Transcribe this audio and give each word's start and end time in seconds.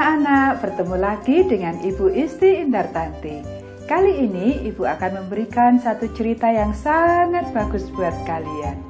anak-anak, 0.00 0.64
bertemu 0.64 0.96
lagi 0.96 1.36
dengan 1.44 1.76
Ibu 1.76 2.08
Isti 2.16 2.64
Indartanti. 2.64 3.36
Kali 3.84 4.24
ini 4.24 4.64
Ibu 4.72 4.88
akan 4.88 5.20
memberikan 5.20 5.76
satu 5.76 6.08
cerita 6.16 6.48
yang 6.48 6.72
sangat 6.72 7.52
bagus 7.52 7.84
buat 7.92 8.16
kalian. 8.24 8.80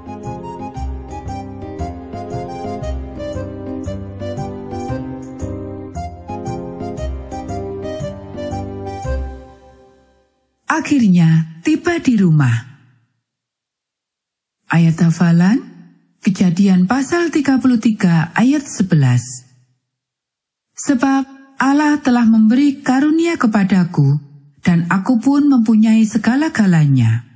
Akhirnya 10.70 11.58
tiba 11.66 11.98
di 11.98 12.14
rumah. 12.14 12.70
Ayat 14.70 15.02
hafalan 15.02 15.58
Kejadian 16.22 16.86
pasal 16.86 17.34
33 17.34 18.30
ayat 18.36 18.62
11. 18.62 19.49
Sebab 20.80 21.24
Allah 21.60 22.00
telah 22.00 22.24
memberi 22.24 22.80
karunia 22.80 23.36
kepadaku, 23.36 24.16
dan 24.64 24.88
aku 24.88 25.20
pun 25.20 25.44
mempunyai 25.44 26.08
segala-galanya. 26.08 27.28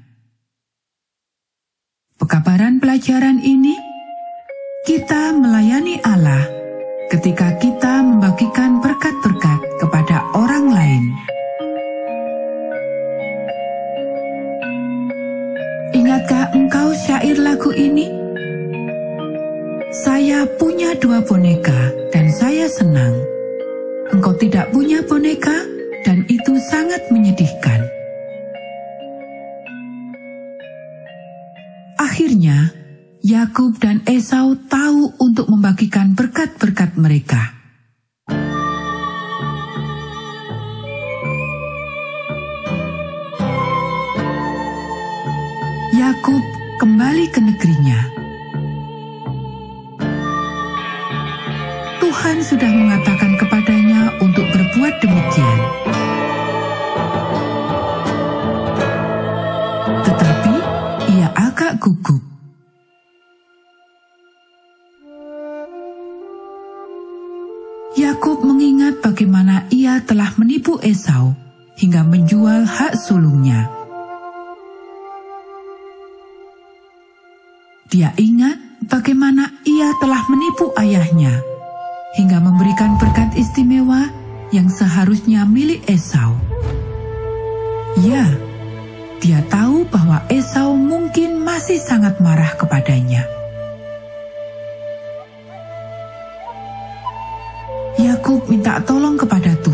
Pekabaran 2.16 2.80
pelajaran 2.80 3.44
ini, 3.44 3.76
kita 4.88 5.36
melayani 5.36 6.00
Allah 6.00 6.40
ketika 7.12 7.52
kita 7.60 8.00
membagikan 8.00 8.80
berkat-berkat 8.80 9.60
kepada 9.76 10.24
orang 10.32 10.66
lain. 10.72 11.04
Ingatkah 15.92 16.48
engkau 16.56 16.96
syair 16.96 17.36
lagu 17.36 17.76
ini? 17.76 18.08
Saya 19.92 20.48
punya 20.56 20.96
dua 20.96 21.20
boneka 21.20 21.92
dan 22.08 22.32
saya 22.32 22.66
senang 22.72 23.33
engkau 24.14 24.30
tidak 24.38 24.70
punya 24.70 25.02
boneka, 25.02 25.66
dan 26.06 26.22
itu 26.30 26.54
sangat 26.70 27.02
menyedihkan. 27.10 27.82
Akhirnya, 31.98 32.70
Yakub 33.26 33.74
dan 33.82 34.06
Esau 34.06 34.54
tahu 34.70 35.18
untuk 35.18 35.50
membagikan 35.50 36.14
berkat-berkat 36.14 36.94
mereka. 36.94 37.50
Yakub 45.90 46.42
kembali 46.78 47.26
ke 47.34 47.40
negerinya. 47.42 48.00
Tuhan 51.98 52.36
sudah 52.44 52.70
mengatakan 52.70 53.34
kepadanya 53.40 53.73
untuk 54.24 54.46
berbuat 54.48 54.94
demikian. 55.04 55.60
Tetapi 60.00 60.54
ia 61.12 61.28
agak 61.36 61.76
gugup. 61.76 62.24
Yakub 67.94 68.42
mengingat 68.42 69.04
bagaimana 69.04 69.68
ia 69.68 70.00
telah 70.02 70.32
menipu 70.40 70.80
Esau 70.80 71.36
hingga 71.76 72.02
menjual 72.02 72.64
hak 72.64 72.96
sulungnya. 72.96 73.68
Dia 77.92 78.10
ingat 78.18 78.58
bagaimana 78.90 79.62
ia 79.62 79.94
telah 80.02 80.26
menipu 80.26 80.74
ayahnya 80.74 81.53
hingga 82.14 82.38
memberikan 82.38 82.94
berkat 82.96 83.34
istimewa 83.34 84.10
yang 84.54 84.70
seharusnya 84.70 85.42
milik 85.42 85.82
Esau. 85.90 86.38
Ya, 87.98 88.26
dia 89.18 89.42
tahu 89.50 89.86
bahwa 89.90 90.22
Esau 90.30 90.78
mungkin 90.78 91.42
masih 91.42 91.78
sangat 91.82 92.22
marah 92.22 92.54
kepadanya. 92.54 93.26
Yakub 97.98 98.46
minta 98.50 98.82
tolong 98.82 99.14
kepada 99.14 99.54
Tuhan, 99.62 99.73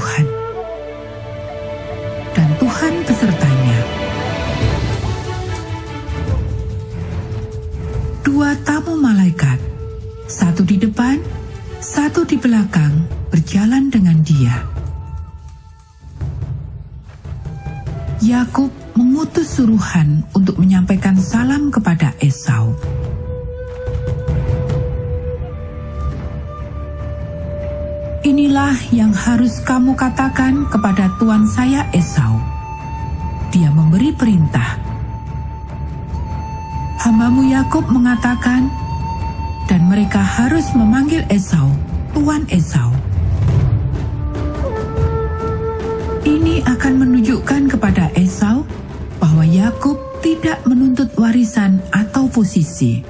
di 12.31 12.39
belakang, 12.39 13.11
berjalan 13.35 13.91
dengan 13.91 14.15
dia. 14.23 14.55
Yakub 18.23 18.71
mengutus 18.95 19.59
suruhan 19.59 20.23
untuk 20.31 20.55
menyampaikan 20.63 21.19
salam 21.19 21.75
kepada 21.75 22.15
Esau. 22.23 22.71
Inilah 28.23 28.79
yang 28.95 29.11
harus 29.11 29.59
kamu 29.67 29.99
katakan 29.99 30.71
kepada 30.71 31.11
tuan 31.19 31.51
saya 31.51 31.83
Esau. 31.91 32.39
Dia 33.51 33.75
memberi 33.75 34.15
perintah. 34.15 34.79
Hambamu 37.03 37.51
Yakub 37.51 37.91
mengatakan, 37.91 38.71
dan 39.67 39.91
mereka 39.91 40.23
harus 40.23 40.71
memanggil 40.79 41.27
Esau, 41.27 41.75
tuan 42.21 42.45
Esau. 42.53 42.93
Ini 46.21 46.61
akan 46.69 46.93
menunjukkan 47.01 47.73
kepada 47.73 48.13
Esau 48.13 48.61
bahwa 49.17 49.41
Yakub 49.49 49.97
tidak 50.21 50.61
menuntut 50.69 51.09
warisan 51.17 51.81
atau 51.89 52.29
posisi. 52.29 53.01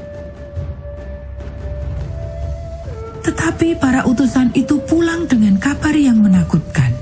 Tetapi 3.26 3.82
para 3.82 4.06
utusan 4.06 4.54
itu 4.54 4.78
pulang 4.86 5.26
dengan 5.26 5.58
kabar 5.58 5.98
yang 5.98 6.22
menakutkan. 6.22 6.94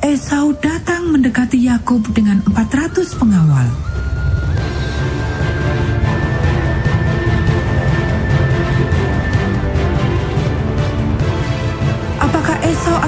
Esau 0.00 0.56
datang 0.56 1.12
mendekati 1.12 1.68
Yakub 1.68 2.00
dengan 2.16 2.40
400 2.48 3.12
pengawal. 3.12 3.68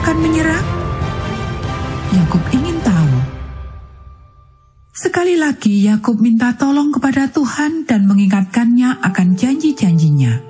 Akan 0.01 0.17
menyerang? 0.17 0.67
Yakub 2.17 2.43
ingin 2.57 2.77
tahu. 2.81 3.13
Sekali 4.97 5.37
lagi 5.37 5.85
Yakub 5.85 6.17
minta 6.25 6.57
tolong 6.57 6.89
kepada 6.89 7.29
Tuhan 7.29 7.85
dan 7.85 8.09
mengingatkannya 8.09 8.97
akan 9.05 9.29
janji-janjinya. 9.37 10.41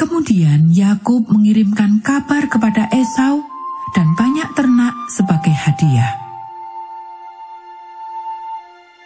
Kemudian 0.00 0.72
Yakub 0.72 1.28
mengirimkan 1.28 2.00
kabar 2.00 2.48
kepada 2.48 2.88
Esau 2.88 3.44
dan 3.92 4.08
banyak 4.16 4.48
ternak 4.56 4.96
sebagai 5.12 5.52
hadiah. 5.52 6.16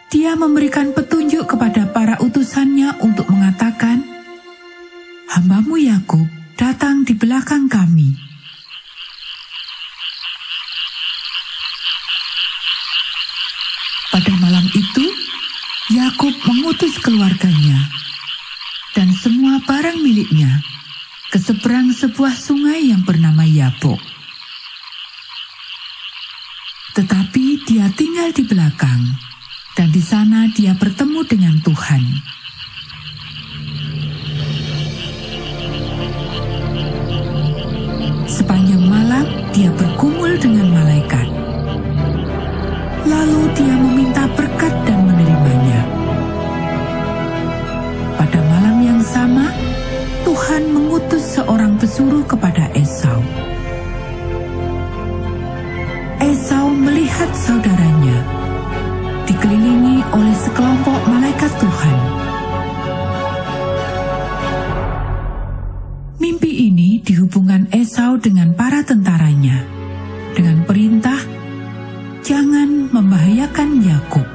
Dia 0.07 0.39
memberikan 0.39 0.95
petunjuk 0.95 1.51
kepada 1.51 1.89
para 1.89 2.15
utusannya 2.21 3.01
untuk 3.01 3.25
mengatakan, 3.27 4.05
"Hambamu 5.33 5.81
Yakub 5.81 6.22
belakang 7.33 7.65
kami." 7.65 8.13
Pada 14.13 14.29
malam 14.37 14.61
itu, 14.77 15.05
Yakub 15.89 16.29
mengutus 16.45 16.93
keluarganya 17.01 17.89
dan 18.93 19.09
semua 19.17 19.57
barang 19.65 19.97
miliknya 20.05 20.61
ke 21.33 21.41
seberang 21.41 21.89
sebuah 21.89 22.37
sungai 22.37 22.93
yang 22.93 23.01
bernama 23.01 23.41
Yabok. 23.41 23.97
Tetapi 26.93 27.65
dia 27.65 27.89
tinggal 27.97 28.29
di 28.29 28.45
belakang, 28.45 29.01
dan 29.73 29.89
di 29.89 30.05
sana 30.05 30.45
dia 30.53 30.77
bertemu 30.77 31.25
dengan 31.25 31.57
Tuhan. 31.65 32.05
Sepanjang 38.33 38.81
malam 38.89 39.29
dia 39.53 39.69
bergumul 39.77 40.33
dengan 40.41 40.73
malaikat. 40.73 41.29
Lalu 43.05 43.41
dia 43.53 43.75
meminta 43.77 44.25
berkat 44.33 44.73
dan 44.89 45.05
menerimanya. 45.05 45.81
Pada 48.17 48.41
malam 48.49 48.81
yang 48.81 49.01
sama, 49.05 49.53
Tuhan 50.25 50.65
mengutus 50.65 51.37
seorang 51.37 51.77
pesuruh 51.77 52.25
kepada 52.25 52.73
Esau. 52.73 53.21
Esau 56.17 56.73
melihat 56.73 57.29
saudaranya 57.37 58.17
dikelilingi 59.29 60.01
oleh 60.09 60.33
sekelompok 60.41 60.99
malaikat 61.05 61.53
Tuhan. 61.61 62.23
Gabungan 67.03 67.67
Esau 67.75 68.15
dengan 68.15 68.55
para 68.55 68.79
tentaranya 68.79 69.67
dengan 70.33 70.63
perintah 70.63 71.19
jangan 72.23 72.87
membahayakan 72.89 73.69
Yakub. 73.83 74.27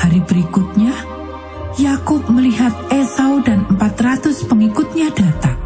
Hari 0.00 0.20
berikutnya, 0.24 0.92
Yakub 1.76 2.26
melihat 2.32 2.72
Esau 2.88 3.44
dan 3.44 3.68
400 3.76 4.48
pengikutnya 4.48 5.12
datang. 5.12 5.58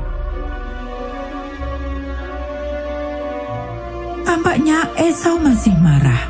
Tampaknya 4.26 4.82
Esau 4.98 5.38
masih 5.40 5.72
marah. 5.78 6.22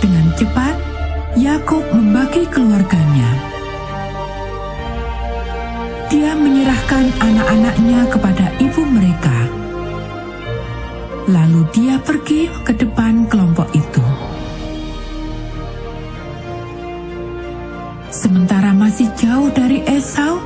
Dengan 0.00 0.26
cepat, 0.34 0.74
Yakub 1.36 1.84
membagi 1.92 2.48
keluarganya. 2.50 3.57
Dia 6.08 6.32
menyerahkan 6.32 7.12
anak-anaknya 7.20 8.08
kepada 8.08 8.48
ibu 8.64 8.80
mereka. 8.80 9.36
Lalu 11.28 11.68
dia 11.76 12.00
pergi 12.00 12.48
ke 12.64 12.72
depan 12.72 13.28
kelompok 13.28 13.68
itu. 13.76 14.00
Sementara 18.08 18.72
masih 18.72 19.12
jauh 19.20 19.52
dari 19.52 19.84
Esau, 19.84 20.40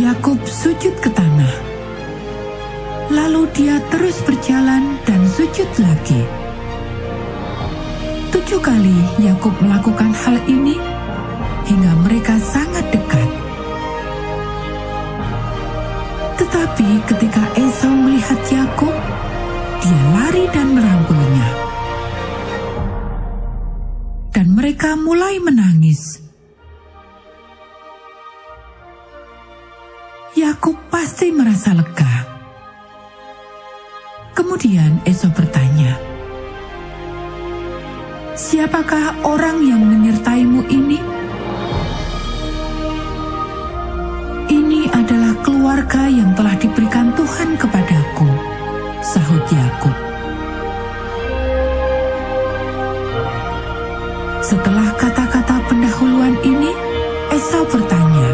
Yakub 0.00 0.40
sujud 0.48 0.96
ke 1.04 1.12
tanah. 1.12 1.52
Lalu 3.12 3.44
dia 3.52 3.84
terus 3.92 4.16
berjalan 4.24 4.96
dan 5.04 5.28
sujud 5.28 5.68
lagi. 5.76 6.24
Tujuh 8.32 8.64
kali 8.64 8.96
Yakub 9.20 9.52
melakukan 9.60 10.16
hal 10.24 10.40
ini 10.48 10.80
hingga 11.68 11.92
mereka 12.00 12.40
sangat 12.40 12.88
dekat. 12.88 13.21
Mulai 25.12 25.36
menangis. 25.44 26.24
Yakub 30.32 30.72
pasti 30.88 31.28
merasa 31.28 31.76
lega. 31.76 32.24
Kemudian 34.32 35.04
Esau 35.04 35.28
bertanya, 35.36 36.00
"Siapakah 38.32 39.20
orang 39.28 39.60
yang 39.60 39.84
menyertaimu 39.84 40.64
ini?" 40.72 40.96
"Ini 44.48 44.88
adalah 44.96 45.36
keluarga 45.44 46.08
yang 46.08 46.32
telah 46.32 46.56
diberikan 46.56 47.12
Tuhan 47.12 47.60
kepadaku," 47.60 48.51
Setelah 54.62 54.94
kata-kata 54.94 55.58
pendahuluan 55.66 56.38
ini, 56.46 56.70
Esau 57.34 57.66
bertanya, 57.66 58.30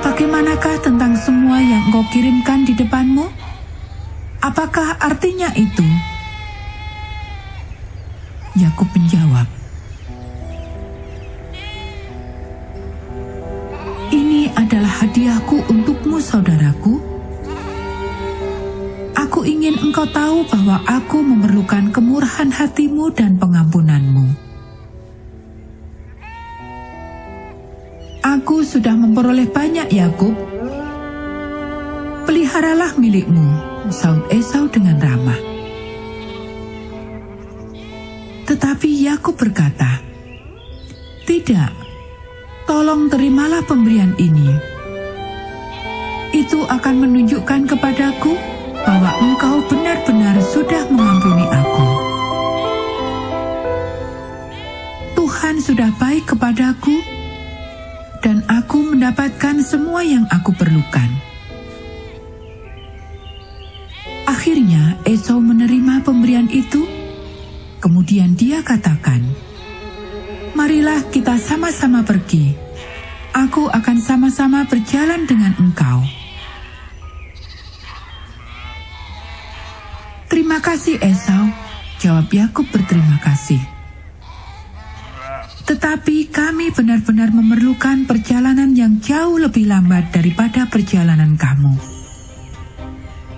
"Bagaimanakah 0.00 0.80
tentang 0.80 1.12
semua 1.12 1.60
yang 1.60 1.84
engkau 1.92 2.00
kirimkan 2.08 2.64
di 2.64 2.72
depanmu? 2.72 3.28
Apakah 4.40 4.96
artinya 4.96 5.52
itu?" 5.52 5.84
Yakub 8.56 8.88
menjawab, 8.96 9.44
"Ini 14.08 14.56
adalah 14.56 15.04
hadiahku 15.04 15.68
untukmu, 15.68 15.79
bahwa 20.48 20.80
aku 20.88 21.20
memerlukan 21.20 21.92
kemurahan 21.92 22.48
hatimu 22.48 23.12
dan 23.12 23.36
pengampunanmu. 23.36 24.26
Aku 28.20 28.62
sudah 28.62 28.94
memperoleh 28.94 29.48
banyak 29.48 29.90
Yakub. 29.90 30.36
Peliharalah 32.28 32.94
milikmu, 32.94 33.48
saud 33.90 34.22
Esau 34.30 34.70
dengan 34.70 35.00
ramah. 35.02 35.40
Tetapi 38.46 38.88
Yakub 39.08 39.34
berkata, 39.34 40.04
"Tidak, 41.26 41.72
tolong 42.70 43.10
terimalah 43.10 43.66
pemberian 43.66 44.14
ini. 44.14 44.54
Itu 46.30 46.62
akan 46.70 47.02
menunjukkan 47.02 47.66
kepadaku 47.66 48.59
bahwa 48.84 49.10
engkau 49.20 49.60
benar-benar 49.68 50.36
sudah 50.40 50.82
mengampuni 50.88 51.46
aku. 51.48 51.86
Tuhan 55.16 55.56
sudah 55.60 55.90
baik 56.00 56.24
kepadaku, 56.30 56.96
dan 58.20 58.44
aku 58.48 58.92
mendapatkan 58.92 59.64
semua 59.64 60.04
yang 60.04 60.28
aku 60.28 60.52
perlukan. 60.52 61.08
Akhirnya 64.28 65.00
Esau 65.08 65.40
menerima 65.42 66.04
pemberian 66.06 66.46
itu, 66.48 66.86
kemudian 67.82 68.36
dia 68.36 68.62
katakan, 68.62 69.24
Marilah 70.54 71.08
kita 71.08 71.40
sama-sama 71.40 72.04
pergi. 72.04 72.52
Aku 73.30 73.70
akan 73.70 73.96
sama-sama 74.02 74.66
berjalan 74.66 75.24
dengan 75.24 75.54
engkau. 75.56 76.19
Terima 80.50 80.66
kasih 80.66 80.98
Esau, 80.98 81.46
jawab 82.02 82.26
Yakub 82.26 82.66
berterima 82.74 83.22
kasih. 83.22 83.62
Tetapi 85.62 86.26
kami 86.26 86.74
benar-benar 86.74 87.30
memerlukan 87.30 88.02
perjalanan 88.02 88.74
yang 88.74 88.98
jauh 88.98 89.38
lebih 89.38 89.70
lambat 89.70 90.10
daripada 90.10 90.66
perjalanan 90.66 91.38
kamu. 91.38 91.70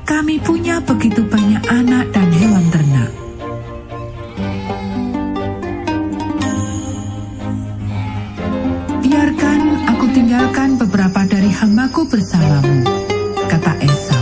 Kami 0.08 0.40
punya 0.40 0.80
begitu 0.80 1.20
banyak 1.28 1.60
anak 1.68 2.08
dan 2.16 2.28
hewan 2.32 2.64
ternak. 2.72 3.12
Biarkan 9.04 9.60
aku 9.84 10.04
tinggalkan 10.16 10.80
beberapa 10.80 11.28
dari 11.28 11.52
hambaku 11.52 12.08
bersamamu, 12.08 12.88
kata 13.52 13.72
Esau. 13.84 14.21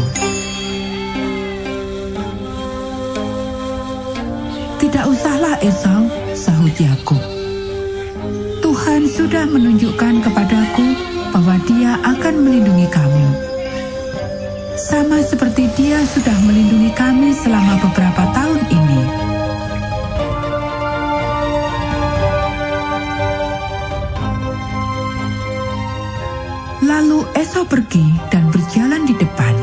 Sudah 9.41 9.57
menunjukkan 9.57 10.21
kepadaku 10.21 10.87
bahwa 11.33 11.57
dia 11.65 11.97
akan 12.05 12.45
melindungi 12.45 12.85
kami. 12.93 13.25
Sama 14.77 15.17
seperti 15.25 15.65
dia 15.81 15.97
sudah 16.05 16.37
melindungi 16.45 16.93
kami 16.93 17.33
selama 17.33 17.81
beberapa 17.81 18.21
tahun 18.37 18.61
ini. 18.69 19.03
Lalu 26.85 27.25
Esau 27.33 27.65
pergi 27.65 28.13
dan 28.29 28.45
berjalan 28.53 29.09
di 29.09 29.17
depan. 29.17 29.55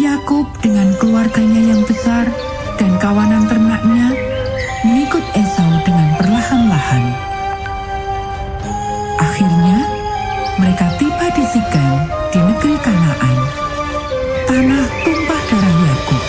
Yakub 0.00 0.48
dengan 0.64 0.88
keluarganya 0.96 1.76
yang 1.76 1.84
besar 1.84 2.32
dan 2.80 2.96
kawanan 2.96 3.44
ternaknya 3.44 4.08
mengikut 4.88 5.24
Esau 5.36 5.68
dengan 5.84 6.16
perlahan-lahan. 6.16 7.23
Di 12.30 12.38
negeri 12.42 12.76
Kanaan. 12.82 13.36
Tanah 14.44 14.84
tumpah 15.06 15.42
darah 15.46 15.76
Yakub. 15.78 16.22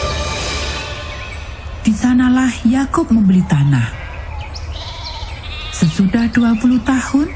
Di 1.82 1.92
sanalah 1.94 2.54
Yakub 2.66 3.08
membeli 3.10 3.42
tanah. 3.46 3.88
Sesudah 5.76 6.30
20 6.32 6.82
tahun, 6.86 7.28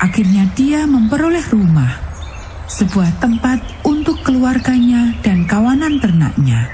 akhirnya 0.00 0.46
dia 0.56 0.86
memperoleh 0.88 1.44
rumah, 1.52 2.00
sebuah 2.70 3.20
tempat 3.20 3.60
untuk 3.84 4.18
keluarganya 4.24 5.14
dan 5.20 5.44
kawanan 5.44 6.00
ternaknya. 6.00 6.70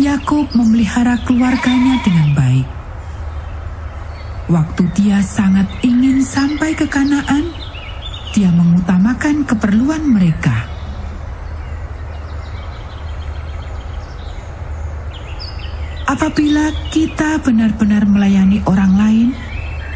Yakub 0.00 0.48
memelihara 0.56 1.20
keluarganya 1.28 2.00
dengan 2.00 2.32
baik. 2.32 2.68
Waktu 4.50 4.82
dia 4.96 5.20
sangat 5.22 5.68
ingin 5.84 5.89
sampai 6.22 6.76
ke 6.76 6.86
Kanaan, 6.86 7.52
dia 8.32 8.52
mengutamakan 8.52 9.44
keperluan 9.44 10.04
mereka. 10.06 10.70
apabila 16.20 16.74
kita 16.90 17.38
benar-benar 17.40 18.02
melayani 18.04 18.60
orang 18.66 18.92
lain, 18.98 19.28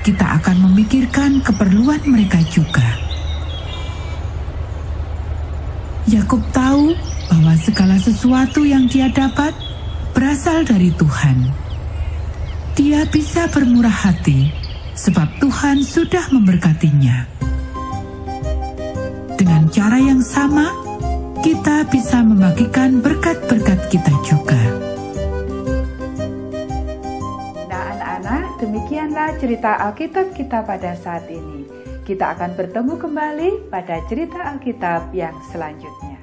kita 0.06 0.40
akan 0.40 0.70
memikirkan 0.70 1.42
keperluan 1.42 2.00
mereka 2.06 2.38
juga. 2.48 2.86
Yakub 6.06 6.40
tahu 6.54 6.96
bahwa 7.28 7.52
segala 7.60 7.96
sesuatu 8.00 8.62
yang 8.62 8.86
dia 8.86 9.10
dapat 9.10 9.52
berasal 10.14 10.62
dari 10.62 10.94
Tuhan. 10.94 11.50
Dia 12.78 13.04
bisa 13.10 13.50
bermurah 13.50 13.92
hati 13.92 14.63
sebab 14.94 15.28
Tuhan 15.42 15.82
sudah 15.82 16.30
memberkatinya. 16.30 17.26
Dengan 19.34 19.66
cara 19.68 19.98
yang 19.98 20.22
sama, 20.22 20.70
kita 21.42 21.84
bisa 21.90 22.22
membagikan 22.22 23.02
berkat-berkat 23.02 23.90
kita 23.90 24.12
juga. 24.24 24.56
Nah, 27.68 27.84
anak-anak, 27.98 28.44
demikianlah 28.62 29.36
cerita 29.42 29.76
Alkitab 29.90 30.32
kita 30.32 30.62
pada 30.62 30.94
saat 30.96 31.26
ini. 31.28 31.66
Kita 32.06 32.36
akan 32.38 32.54
bertemu 32.54 32.94
kembali 32.96 33.50
pada 33.68 34.00
cerita 34.08 34.56
Alkitab 34.56 35.10
yang 35.12 35.34
selanjutnya. 35.50 36.13